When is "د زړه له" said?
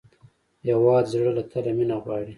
1.07-1.43